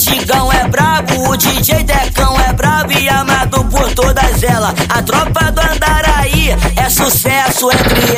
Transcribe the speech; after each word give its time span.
Digão 0.00 0.50
é 0.50 0.66
brabo, 0.66 1.28
o 1.28 1.36
DJ 1.36 1.84
Decão 1.84 2.34
é 2.40 2.54
brabo 2.54 2.90
e 2.92 3.06
amado 3.06 3.62
por 3.66 3.92
todas 3.92 4.42
elas. 4.42 4.74
A 4.88 5.02
tropa 5.02 5.52
do 5.52 5.60
Andaraí 5.60 6.56
é 6.74 6.88
sucesso 6.88 7.68
entre 7.70 8.09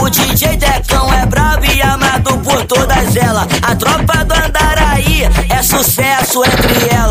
O 0.00 0.08
DJ 0.08 0.56
Decão 0.56 1.12
é 1.12 1.26
brabo 1.26 1.64
e 1.66 1.82
amado 1.82 2.38
por 2.38 2.64
todas 2.64 3.14
elas. 3.16 3.46
A 3.62 3.76
tropa 3.76 4.24
do 4.24 4.34
Andaraí 4.34 5.24
é 5.48 5.62
sucesso 5.62 6.42
entre 6.42 6.94
elas. 6.94 7.09